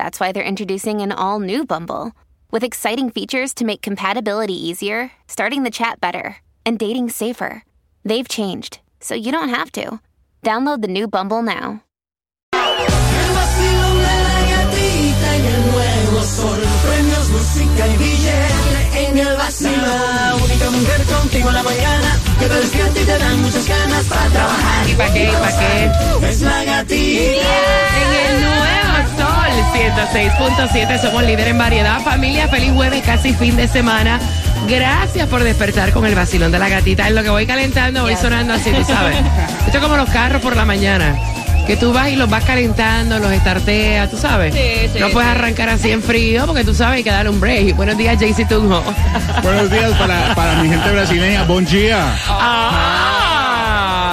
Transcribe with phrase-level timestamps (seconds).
[0.00, 2.12] that's why they're introducing an all new Bumble
[2.50, 7.62] with exciting features to make compatibility easier, starting the chat better, and dating safer.
[8.02, 10.00] They've changed, so you don't have to.
[10.42, 11.82] Download the new Bumble now.
[12.54, 16.60] El vacilón de la gatita en el nuevo sol.
[16.86, 19.82] Premios, música y billete en el vacilón.
[19.82, 24.06] La única mujer contigo en la mañana que te despierta y te dan muchas ganas
[24.06, 24.88] para trabajar.
[24.88, 25.24] ¿Y para qué?
[25.24, 26.28] ¿Y para qué?
[26.30, 27.52] Es la gatita.
[28.00, 29.29] En el nuevo sol
[29.62, 32.00] 106.7 somos líder en variedad.
[32.00, 34.20] Familia, feliz jueves, casi fin de semana.
[34.68, 37.08] Gracias por despertar con el vacilón de la gatita.
[37.08, 39.16] En lo que voy calentando, voy sonando así, tú sabes.
[39.66, 41.16] Esto es como los carros por la mañana.
[41.66, 44.54] Que tú vas y los vas calentando, los estarteas, tú sabes.
[44.98, 47.76] no puedes arrancar así en frío porque tú sabes hay que darle un break.
[47.76, 48.82] Buenos días, JC Tunjo.
[49.42, 51.44] Buenos días para, para mi gente brasileña.
[51.44, 52.12] Buen día.
[52.28, 53.19] Ah,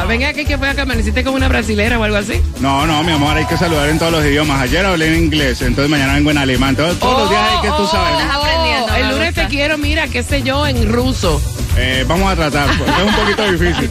[0.07, 2.41] venga aquí que fue acá, amaneciste como una brasilera o algo así.
[2.59, 4.61] No, no, mi amor, hay que saludar en todos los idiomas.
[4.61, 6.75] Ayer hablé en inglés, entonces mañana vengo en alemán.
[6.75, 8.25] Todos, todos los días hay que tú sabes.
[8.25, 8.33] ¿no?
[8.33, 8.95] aprendiendo.
[8.95, 11.41] El lunes te quiero, mira, qué sé yo, en ruso.
[11.79, 13.89] Eh, vamos a tratar, pues, es un poquito difícil.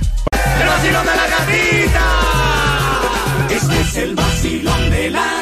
[0.60, 2.06] El vacilón de la gatita.
[3.50, 5.41] Este es el vacilón de la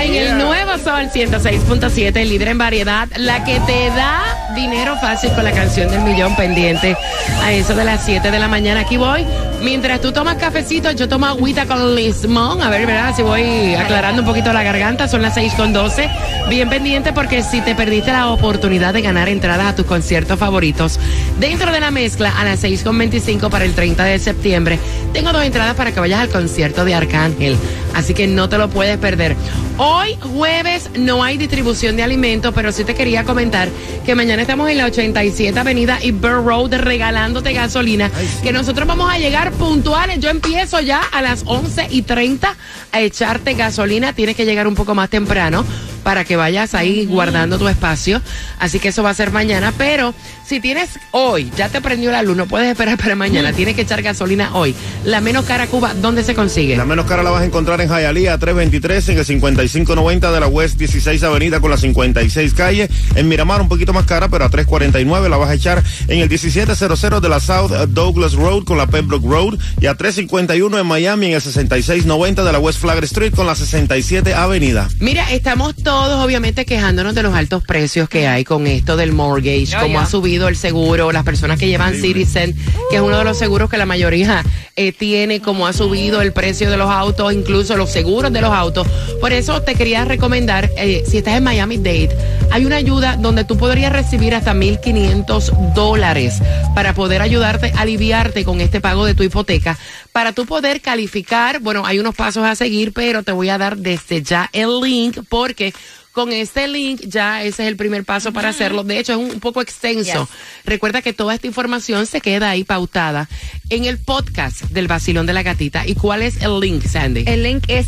[0.00, 4.22] En el nuevo Sol 106.7, el líder en variedad, la que te da
[4.54, 6.96] dinero fácil con la canción del millón pendiente
[7.42, 8.80] a eso de las 7 de la mañana.
[8.80, 9.26] Aquí voy.
[9.60, 12.62] Mientras tú tomas cafecito, yo tomo agüita con limón.
[12.62, 13.14] A ver, ¿verdad?
[13.14, 15.08] Si voy aclarando un poquito la garganta.
[15.08, 16.08] Son las 6 con 12.
[16.48, 20.98] Bien pendiente porque si te perdiste la oportunidad de ganar entradas a tus conciertos favoritos,
[21.38, 24.78] dentro de la mezcla a las 6 con 25 para el 30 de septiembre,
[25.12, 27.56] tengo dos entradas para que vayas al concierto de Arcángel.
[27.98, 29.34] Así que no te lo puedes perder.
[29.76, 33.68] Hoy jueves no hay distribución de alimentos, pero sí te quería comentar
[34.06, 38.08] que mañana estamos en la 87 Avenida y Burr Road regalándote gasolina,
[38.40, 40.20] que nosotros vamos a llegar puntuales.
[40.20, 42.56] Yo empiezo ya a las 11 y 30
[42.92, 44.12] a echarte gasolina.
[44.12, 45.64] Tienes que llegar un poco más temprano
[46.08, 48.22] para que vayas ahí guardando tu espacio.
[48.58, 49.74] Así que eso va a ser mañana.
[49.76, 53.74] Pero si tienes hoy, ya te prendió la luz, no puedes esperar para mañana, tienes
[53.74, 54.74] que echar gasolina hoy.
[55.04, 56.78] La menos cara Cuba, ¿dónde se consigue?
[56.78, 60.46] La menos cara la vas a encontrar en Hialeah 323 en el 5590 de la
[60.46, 62.88] West 16 Avenida con la 56 calle.
[63.14, 66.30] En Miramar un poquito más cara, pero a 349 la vas a echar en el
[66.30, 71.26] 1700 de la South Douglas Road con la Pembroke Road y a 351 en Miami
[71.26, 74.88] en el 6690 de la West Flagler Street con la 67 Avenida.
[75.00, 79.68] Mira, estamos todos obviamente quejándonos de los altos precios que hay con esto del mortgage,
[79.80, 82.54] cómo ha subido el seguro, las personas que llevan Citizen,
[82.90, 84.44] que es uno de los seguros que la mayoría
[84.76, 88.52] eh, tiene, cómo ha subido el precio de los autos, incluso los seguros de los
[88.52, 88.86] autos.
[89.20, 92.10] Por eso te quería recomendar, eh, si estás en Miami Dade,
[92.50, 96.40] hay una ayuda donde tú podrías recibir hasta 1.500 dólares
[96.74, 99.78] para poder ayudarte, aliviarte con este pago de tu hipoteca.
[100.12, 103.76] Para tú poder calificar, bueno, hay unos pasos a seguir, pero te voy a dar
[103.76, 105.72] desde ya el link porque
[106.18, 108.82] con este link ya ese es el primer paso para hacerlo.
[108.82, 110.28] De hecho, es un poco extenso.
[110.64, 113.28] Recuerda que toda esta información se queda ahí pautada
[113.70, 115.86] en el podcast del Basilón de la Gatita.
[115.86, 117.22] ¿Y cuál es el link, Sandy?
[117.24, 117.86] El link es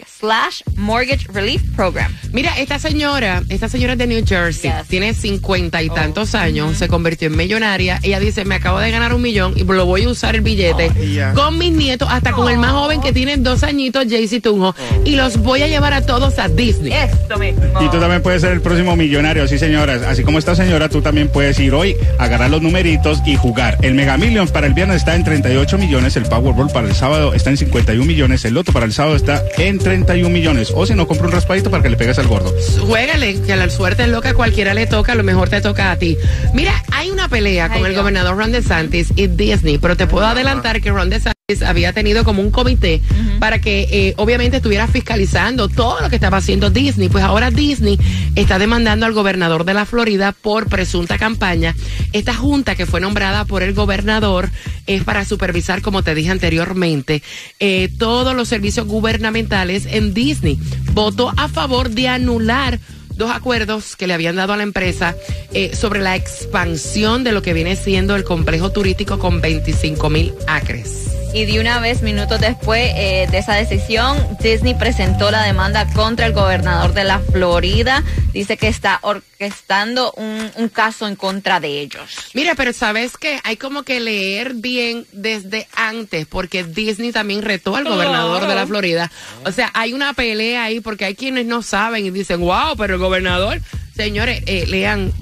[0.06, 2.14] slash mortgage relief program.
[2.32, 4.88] Mira, esta señora, esta señora es de New Jersey, Yes.
[4.88, 8.00] tiene cincuenta y tantos años, se convirtió en millonaria.
[8.02, 10.90] Ella dice, me acabo de ganar un millón y lo voy a usar el billete
[11.12, 11.32] ya.
[11.34, 15.16] con mis nietos, hasta con el más joven que tiene dos añitos, Jaycee Tunjo, y
[15.16, 16.92] los voy a llevar a todos a Disney.
[16.92, 17.62] Esto mismo.
[17.81, 20.02] Y tú también puedes ser el próximo millonario, sí señoras.
[20.02, 23.78] Así como esta señora, tú también puedes ir hoy, agarrar los numeritos y jugar.
[23.82, 27.34] El Mega Millions para el viernes está en 38 millones, el Powerball para el sábado
[27.34, 30.72] está en 51 millones, el Loto para el sábado está en 31 millones.
[30.75, 32.54] O si no, compra un raspadito para que le pegues al gordo.
[32.80, 35.90] Juégale, que la suerte es loca, a cualquiera le toca, a lo mejor te toca
[35.90, 36.16] a ti.
[36.52, 37.96] Mira, hay una pelea con el Dios.
[37.96, 41.35] gobernador Ron DeSantis y Disney, pero te puedo adelantar que Ron DeSantis
[41.67, 43.03] había tenido como un comité
[43.38, 47.11] para que eh, obviamente estuviera fiscalizando todo lo que estaba haciendo Disney.
[47.11, 47.99] Pues ahora Disney
[48.35, 51.75] está demandando al gobernador de la Florida por presunta campaña.
[52.12, 54.50] Esta junta que fue nombrada por el gobernador
[54.87, 57.23] es para supervisar, como te dije anteriormente,
[57.61, 60.59] eh, todos los servicios gubernamentales en Disney.
[60.93, 62.81] Votó a favor de anular
[63.16, 65.14] dos acuerdos que le habían dado a la empresa
[65.52, 70.34] eh, sobre la expansión de lo que viene siendo el complejo turístico con 25 mil
[70.46, 71.03] acres.
[71.34, 76.26] Y de una vez, minutos después eh, de esa decisión, Disney presentó la demanda contra
[76.26, 78.04] el gobernador de la Florida.
[78.32, 82.02] Dice que está orquestando un, un caso en contra de ellos.
[82.34, 87.75] Mira, pero sabes que hay como que leer bien desde antes, porque Disney también retó
[87.75, 89.10] al gobernador de la Florida.
[89.44, 92.94] O sea, hay una pelea ahí, porque hay quienes no saben y dicen, wow, pero
[92.94, 93.60] el gobernador,
[93.96, 95.12] señores, eh, lean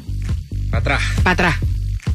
[0.70, 1.02] Para atrás.
[1.22, 1.56] para atrás.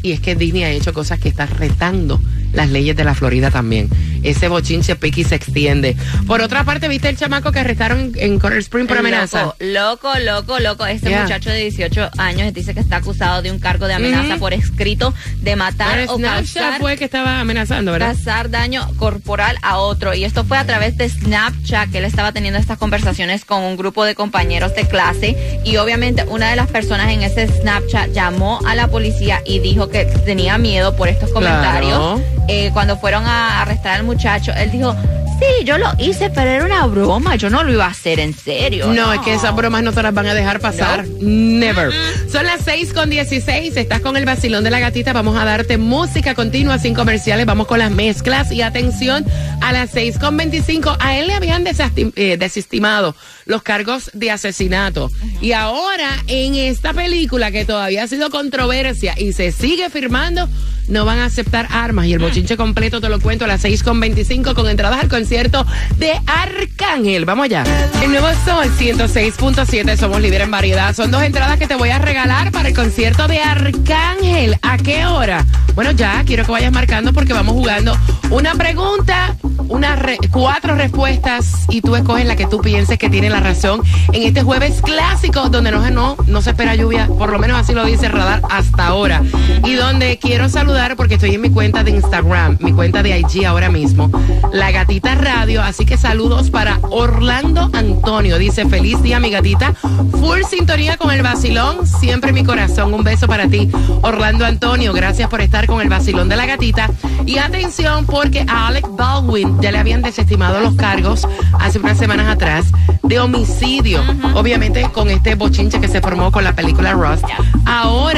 [0.04, 2.22] Y es que Disney ha hecho cosas que está retando
[2.54, 3.90] las leyes de la Florida también.
[4.24, 5.96] Ese bochinche piqui se extiende.
[6.26, 9.56] Por otra parte, ¿viste el chamaco que arrestaron en, Coral Spring por amenaza?
[9.60, 10.86] Loco, loco, loco, loco.
[10.86, 11.24] Este Yeah.
[11.24, 15.14] muchacho de 18 años dice que está acusado de un cargo de amenaza por escrito
[15.42, 18.14] de matar Por o Snapchat causar, fue que estaba amenazando, ¿verdad?
[18.14, 20.14] causar daño corporal a otro.
[20.14, 23.78] Y esto fue a través de Snapchat que él estaba teniendo estas conversaciones con un
[23.78, 25.62] grupo de compañeros de clase.
[25.64, 29.90] Y obviamente una de las personas en ese Snapchat llamó a la policía y dijo
[29.90, 31.98] que tenía miedo por estos comentarios.
[31.98, 32.37] Claro.
[32.48, 34.96] Eh, cuando fueron a arrestar al muchacho, él dijo,
[35.40, 38.34] sí, yo lo hice, pero era una broma, yo no lo iba a hacer en
[38.34, 38.88] serio.
[38.88, 41.08] No, es que esas bromas no te las van a dejar pasar.
[41.08, 41.92] Never.
[42.32, 43.78] Son las 6 con 16.
[43.78, 45.14] Estás con el vacilón de la gatita.
[45.14, 47.46] Vamos a darte música continua sin comerciales.
[47.46, 48.52] Vamos con las mezclas.
[48.52, 49.26] Y atención,
[49.62, 50.98] a las 6 con 25.
[51.00, 53.16] A él le habían eh, desestimado
[53.46, 55.12] los cargos de asesinato.
[55.42, 60.50] Y ahora, en esta película que todavía ha sido controversia y se sigue firmando,
[60.88, 62.08] no van a aceptar armas.
[62.08, 65.08] Y el bochinche completo te lo cuento a las 6 con 25 con entradas al
[65.10, 67.26] concierto de Arcángel.
[67.26, 67.64] Vamos allá.
[68.02, 70.96] El nuevo Sol 106.7, somos líder en variedad.
[70.96, 74.58] Son dos entradas que te voy a regalar para el concierto de Arcángel.
[74.62, 75.46] ¿A qué hora?
[75.76, 77.96] Bueno, ya quiero que vayas marcando porque vamos jugando
[78.30, 79.36] una pregunta
[79.70, 83.82] unas re- cuatro respuestas y tú escoges la que tú pienses que tiene la razón
[84.14, 87.74] en este jueves clásico donde no, no, no se espera lluvia, por lo menos así
[87.74, 89.22] lo dice Radar hasta ahora.
[89.66, 93.46] Y donde quiero saludar porque estoy en mi cuenta de Instagram, mi cuenta de IG
[93.46, 94.10] ahora mismo,
[94.54, 95.62] La Gatita Radio.
[95.62, 98.38] Así que saludos para Orlando Antonio.
[98.38, 99.74] Dice, feliz día mi gatita.
[99.74, 102.94] Full sintonía con el vacilón, siempre mi corazón.
[102.94, 103.70] Un beso para ti,
[104.02, 104.94] Orlando Antonio.
[104.94, 106.90] Gracias por estar con el vacilón de la gatita.
[107.26, 111.28] Y atención porque a Alec Baldwin ya le habían desestimado los cargos
[111.60, 112.68] hace unas semanas atrás
[113.04, 114.02] de homicidio.
[114.36, 117.26] Obviamente con este bochinche que se formó con la película Rust.
[117.66, 118.17] Ahora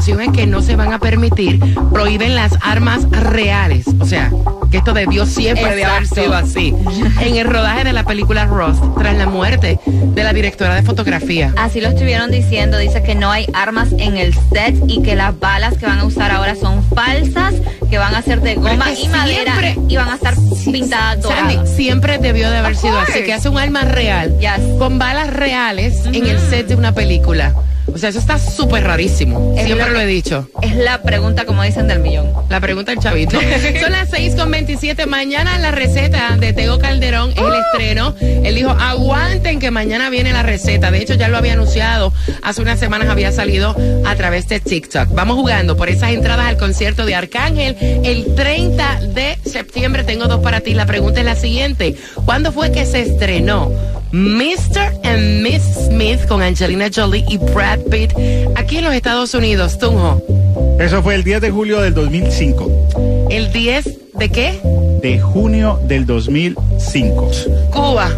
[0.00, 1.60] la información es que no se van a permitir,
[1.92, 3.84] prohíben las armas reales.
[4.00, 4.30] O sea,
[4.70, 6.74] que esto debió siempre de haber sido así.
[7.20, 11.52] En el rodaje de la película Rust, tras la muerte de la directora de fotografía.
[11.58, 15.38] Así lo estuvieron diciendo, dice que no hay armas en el set y que las
[15.38, 17.54] balas que van a usar ahora son falsas,
[17.90, 21.54] que van a ser de goma y madera siempre- y van a estar pintadas Sandy,
[21.56, 21.76] doradas.
[21.76, 24.78] siempre debió de haber sido así, que hace un arma real Yes.
[24.78, 27.52] con balas reales en el set de una película.
[27.94, 29.54] O sea, eso está súper rarísimo.
[29.56, 30.48] Es Siempre lo lo he dicho.
[30.62, 32.32] Es la pregunta, como dicen, del millón.
[32.48, 33.38] La pregunta del chavito.
[33.80, 35.06] Son las 6 con 27.
[35.06, 38.14] Mañana la receta de Tego Calderón es el estreno.
[38.20, 40.90] Él dijo, aguanten que mañana viene la receta.
[40.90, 42.12] De hecho, ya lo había anunciado.
[42.42, 45.08] Hace unas semanas había salido a través de TikTok.
[45.14, 47.76] Vamos jugando por esas entradas al concierto de Arcángel.
[47.80, 50.74] El 30 de septiembre tengo dos para ti.
[50.74, 51.96] La pregunta es la siguiente.
[52.24, 53.70] ¿Cuándo fue que se estrenó?
[54.12, 54.92] Mr.
[55.04, 58.12] and Miss Smith con Angelina Jolie y Brad Pitt
[58.56, 59.78] aquí en los Estados Unidos.
[59.78, 60.22] Tunjo.
[60.80, 63.28] Eso fue el 10 de julio del 2005.
[63.30, 64.60] ¿El 10 de qué?
[65.02, 67.30] De junio del 2005.
[67.70, 68.10] Cuba.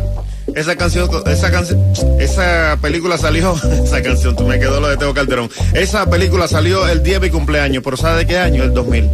[0.55, 1.81] Esa canción, esa canción,
[2.21, 5.51] esa película salió, esa canción, tú me quedó lo de Teo Calderón.
[5.73, 8.63] Esa película salió el día de mi cumpleaños, pero ¿sabe de qué año?
[8.63, 9.11] El 2000.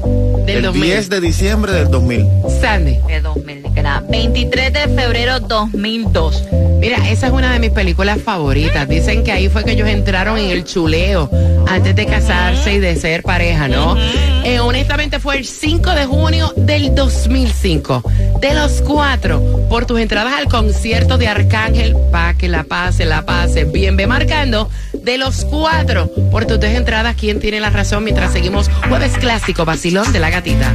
[0.46, 0.82] Del el 2000.
[0.82, 2.26] 10 de diciembre del 2000.
[2.60, 2.98] Sandy.
[3.06, 6.44] De 2000, que era 23 de febrero 2002.
[6.80, 8.88] Mira, esa es una de mis películas favoritas.
[8.88, 11.28] Dicen que ahí fue que ellos entraron en el chuleo
[11.66, 13.96] antes de casarse y de ser pareja, ¿no?
[14.44, 18.02] Eh, honestamente fue el 5 de junio del 2005.
[18.40, 23.22] De los cuatro, por tus entradas al concierto de Arcángel, pa' que la pase, la
[23.22, 24.70] pase bien, ve marcando.
[24.92, 28.04] De los cuatro, por tus dos entradas, ¿quién tiene la razón?
[28.04, 30.72] Mientras seguimos jueves clásico, vacilón de la gatita.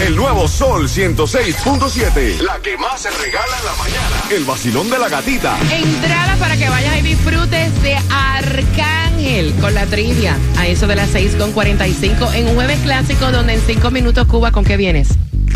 [0.00, 2.38] El nuevo Sol 106.7.
[2.40, 4.16] La que más se regala en la mañana.
[4.30, 5.58] El vacilón de la gatita.
[5.70, 10.36] Entrada para que vayas y disfrutes de Arcángel con la trivia.
[10.58, 14.26] A eso de las 6 con 45 en un jueves clásico donde en 5 minutos
[14.28, 15.08] Cuba, ¿con qué vienes?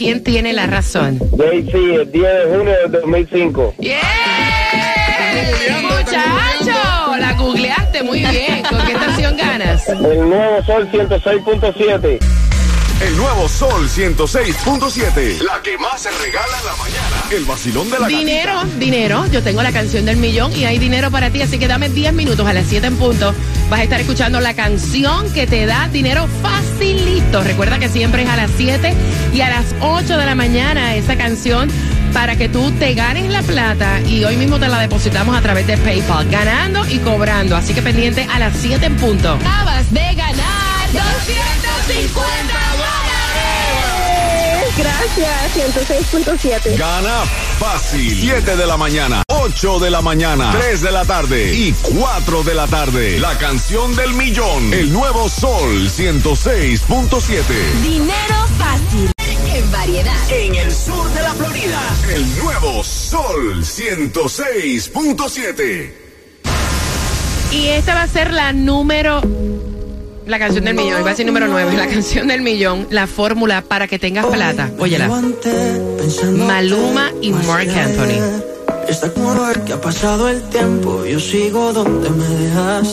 [0.00, 1.18] ¿Quién tiene la razón?
[1.18, 3.74] JC, el 10 de junio del 2005.
[3.78, 4.00] ¡Yeah!
[5.82, 8.62] Muchacho, la googleaste muy bien.
[8.62, 9.88] ¿Con qué estación ganas?
[9.88, 12.18] El nuevo Sol 106.7.
[13.02, 15.42] El nuevo Sol 106.7.
[15.42, 17.09] La que más se regala en la mañana.
[17.30, 18.76] El vacilón de la Dinero, gatita.
[18.78, 19.26] dinero.
[19.30, 22.12] Yo tengo la canción del millón y hay dinero para ti, así que dame 10
[22.12, 23.32] minutos a las 7 en punto.
[23.68, 27.42] Vas a estar escuchando la canción que te da dinero facilito.
[27.44, 28.94] Recuerda que siempre es a las 7
[29.32, 31.70] y a las 8 de la mañana esa canción
[32.12, 35.68] para que tú te ganes la plata y hoy mismo te la depositamos a través
[35.68, 37.54] de PayPal, ganando y cobrando.
[37.54, 39.34] Así que pendiente a las 7 en punto.
[39.34, 42.59] Acabas de ganar 250
[44.76, 46.76] Gracias, 106.7.
[46.76, 47.24] Gana
[47.58, 48.20] fácil.
[48.20, 52.54] 7 de la mañana, 8 de la mañana, 3 de la tarde y 4 de
[52.54, 53.18] la tarde.
[53.18, 54.72] La canción del millón.
[54.72, 57.42] El nuevo Sol 106.7.
[57.82, 59.10] Dinero fácil.
[59.52, 60.30] En variedad.
[60.30, 61.80] En el sur de la Florida.
[62.14, 65.92] El nuevo Sol 106.7.
[67.50, 69.20] Y esta va a ser la número.
[70.26, 73.62] La canción del millón, iba a decir número 9, la canción del millón, la fórmula
[73.62, 74.70] para que tengas plata.
[74.78, 75.08] Óyela.
[76.46, 78.50] Maluma y Mark Anthony.
[78.88, 79.34] Está como
[79.64, 82.88] que ha pasado el tiempo, yo sigo donde me dejaste.